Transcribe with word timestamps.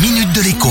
minute 0.00 0.32
de 0.32 0.42
l'écho. 0.42 0.68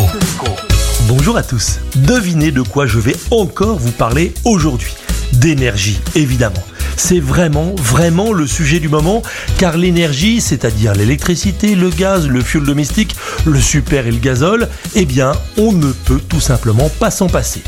Bonjour 1.08 1.36
à 1.36 1.44
tous. 1.44 1.80
Devinez 1.96 2.52
de 2.52 2.62
quoi 2.62 2.86
je 2.86 2.98
vais 2.98 3.16
encore 3.30 3.78
vous 3.78 3.92
parler 3.92 4.34
aujourd'hui. 4.46 4.94
D'énergie, 5.34 6.00
évidemment. 6.16 6.64
C'est 6.96 7.20
vraiment, 7.20 7.76
vraiment 7.76 8.32
le 8.32 8.48
sujet 8.48 8.80
du 8.80 8.88
moment, 8.88 9.22
car 9.58 9.76
l'énergie, 9.76 10.40
c'est-à-dire 10.40 10.94
l'électricité, 10.94 11.76
le 11.76 11.90
gaz, 11.90 12.28
le 12.28 12.42
fuel 12.42 12.64
domestique, 12.64 13.18
le 13.46 13.60
super 13.60 14.08
et 14.08 14.12
le 14.12 14.20
gazole, 14.20 14.70
eh 14.96 15.06
bien, 15.06 15.34
on 15.58 15.74
ne 15.74 15.92
peut 15.92 16.22
tout 16.30 16.42
simplement 16.42 16.90
pas 16.90 17.12
s'en 17.12 17.28
passer. 17.28 17.64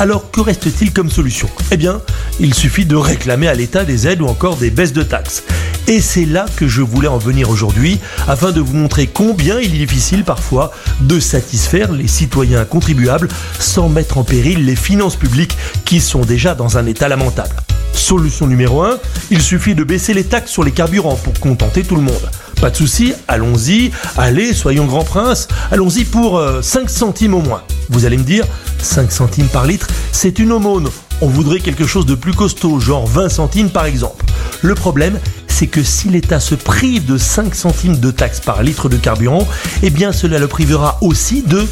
Alors 0.00 0.32
que 0.32 0.40
reste-t-il 0.40 0.92
comme 0.92 1.10
solution? 1.10 1.48
Eh 1.70 1.76
bien, 1.76 2.00
il 2.40 2.54
suffit 2.54 2.86
de 2.86 2.96
réclamer 2.96 3.46
à 3.46 3.54
l'État 3.54 3.84
des 3.84 4.08
aides 4.08 4.20
ou 4.20 4.26
encore 4.26 4.56
des 4.56 4.70
baisses 4.70 4.92
de 4.92 5.04
taxes. 5.04 5.44
Et 5.86 6.00
c'est 6.00 6.24
là 6.24 6.46
que 6.56 6.66
je 6.66 6.80
voulais 6.80 7.08
en 7.08 7.18
venir 7.18 7.50
aujourd'hui, 7.50 8.00
afin 8.26 8.52
de 8.52 8.60
vous 8.60 8.74
montrer 8.74 9.06
combien 9.06 9.60
il 9.60 9.74
est 9.74 9.86
difficile 9.86 10.24
parfois 10.24 10.72
de 11.00 11.20
satisfaire 11.20 11.92
les 11.92 12.08
citoyens 12.08 12.64
contribuables 12.64 13.28
sans 13.58 13.90
mettre 13.90 14.16
en 14.16 14.24
péril 14.24 14.64
les 14.64 14.76
finances 14.76 15.16
publiques 15.16 15.58
qui 15.84 16.00
sont 16.00 16.22
déjà 16.22 16.54
dans 16.54 16.78
un 16.78 16.86
état 16.86 17.08
lamentable. 17.08 17.54
Solution 17.92 18.46
numéro 18.46 18.82
1, 18.82 18.98
il 19.30 19.42
suffit 19.42 19.74
de 19.74 19.84
baisser 19.84 20.14
les 20.14 20.24
taxes 20.24 20.50
sur 20.50 20.64
les 20.64 20.72
carburants 20.72 21.16
pour 21.16 21.38
contenter 21.38 21.82
tout 21.82 21.96
le 21.96 22.02
monde. 22.02 22.30
Pas 22.62 22.70
de 22.70 22.76
souci, 22.76 23.12
allons-y, 23.28 23.90
allez, 24.16 24.54
soyons 24.54 24.86
grand 24.86 25.04
prince, 25.04 25.48
allons-y 25.70 26.04
pour 26.04 26.42
5 26.62 26.80
euh, 26.80 26.88
centimes 26.88 27.34
au 27.34 27.42
moins. 27.42 27.62
Vous 27.90 28.06
allez 28.06 28.16
me 28.16 28.24
dire, 28.24 28.46
5 28.78 29.12
centimes 29.12 29.48
par 29.48 29.66
litre, 29.66 29.88
c'est 30.12 30.38
une 30.38 30.52
aumône. 30.52 30.88
On 31.20 31.28
voudrait 31.28 31.60
quelque 31.60 31.86
chose 31.86 32.06
de 32.06 32.14
plus 32.14 32.32
costaud, 32.32 32.80
genre 32.80 33.06
20 33.06 33.28
centimes 33.28 33.70
par 33.70 33.84
exemple. 33.84 34.24
Le 34.62 34.74
problème, 34.74 35.18
c'est 35.64 35.70
que 35.70 35.82
si 35.82 36.10
l'État 36.10 36.40
se 36.40 36.54
prive 36.54 37.06
de 37.06 37.16
5 37.16 37.54
centimes 37.54 37.96
de 37.96 38.10
taxes 38.10 38.40
par 38.40 38.62
litre 38.62 38.90
de 38.90 38.98
carburant, 38.98 39.48
eh 39.82 39.88
bien 39.88 40.12
cela 40.12 40.38
le 40.38 40.46
privera 40.46 40.98
aussi 41.00 41.40
de 41.40 41.66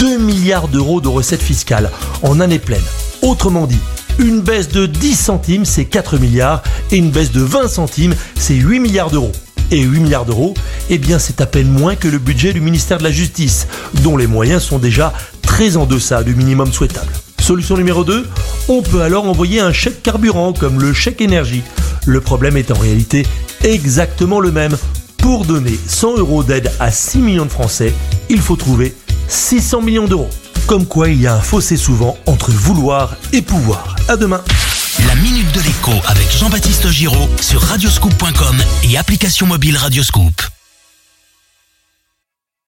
2 0.00 0.18
milliards 0.18 0.66
d'euros 0.66 1.00
de 1.00 1.06
recettes 1.06 1.40
fiscales 1.40 1.92
en 2.22 2.40
année 2.40 2.58
pleine. 2.58 2.82
Autrement 3.22 3.68
dit, 3.68 3.78
une 4.18 4.40
baisse 4.40 4.70
de 4.70 4.86
10 4.86 5.14
centimes, 5.14 5.64
c'est 5.64 5.84
4 5.84 6.18
milliards, 6.18 6.64
et 6.90 6.96
une 6.96 7.12
baisse 7.12 7.30
de 7.30 7.42
20 7.42 7.68
centimes, 7.68 8.16
c'est 8.34 8.54
8 8.54 8.80
milliards 8.80 9.10
d'euros. 9.10 9.30
Et 9.70 9.82
8 9.82 10.00
milliards 10.00 10.24
d'euros, 10.24 10.54
eh 10.90 10.98
bien 10.98 11.20
c'est 11.20 11.40
à 11.40 11.46
peine 11.46 11.70
moins 11.70 11.94
que 11.94 12.08
le 12.08 12.18
budget 12.18 12.52
du 12.52 12.60
ministère 12.60 12.98
de 12.98 13.04
la 13.04 13.12
Justice, 13.12 13.68
dont 14.02 14.16
les 14.16 14.26
moyens 14.26 14.64
sont 14.64 14.80
déjà 14.80 15.12
très 15.42 15.76
en 15.76 15.86
deçà 15.86 16.24
du 16.24 16.34
minimum 16.34 16.72
souhaitable. 16.72 17.12
Solution 17.38 17.76
numéro 17.76 18.02
2, 18.02 18.26
on 18.68 18.82
peut 18.82 19.02
alors 19.02 19.26
envoyer 19.26 19.60
un 19.60 19.72
chèque 19.72 20.02
carburant 20.02 20.52
comme 20.52 20.80
le 20.80 20.92
chèque 20.92 21.20
énergie. 21.20 21.62
Le 22.08 22.22
problème 22.22 22.56
est 22.56 22.70
en 22.70 22.78
réalité 22.78 23.26
exactement 23.62 24.40
le 24.40 24.50
même. 24.50 24.74
Pour 25.18 25.44
donner 25.44 25.78
100 25.86 26.16
euros 26.16 26.42
d'aide 26.42 26.72
à 26.80 26.90
6 26.90 27.18
millions 27.18 27.44
de 27.44 27.50
Français, 27.50 27.92
il 28.30 28.40
faut 28.40 28.56
trouver 28.56 28.94
600 29.28 29.82
millions 29.82 30.08
d'euros. 30.08 30.30
Comme 30.66 30.86
quoi 30.86 31.10
il 31.10 31.20
y 31.20 31.26
a 31.26 31.34
un 31.34 31.40
fossé 31.40 31.76
souvent 31.76 32.16
entre 32.24 32.50
vouloir 32.50 33.14
et 33.34 33.42
pouvoir. 33.42 33.94
À 34.08 34.16
demain. 34.16 34.42
La 35.06 35.16
minute 35.16 35.52
de 35.54 35.60
l'écho 35.60 35.92
avec 36.06 36.32
Jean-Baptiste 36.32 36.88
Giraud 36.88 37.28
sur 37.42 37.60
radioscoop.com 37.60 38.56
et 38.84 38.96
application 38.96 39.46
mobile 39.46 39.76
Radioscoop. 39.76 40.57